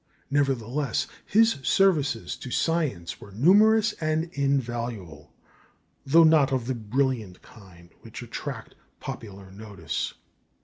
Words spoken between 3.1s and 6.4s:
were numerous and invaluable, though